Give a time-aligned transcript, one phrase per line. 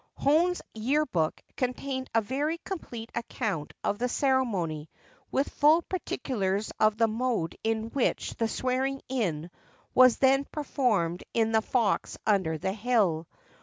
[0.15, 4.89] Hone's Year Book contains a very complete account of the ceremony,
[5.29, 9.51] with full particulars of the mode in which the 'swearing in'
[9.93, 13.27] was then performed in the 'Fox under the Hill.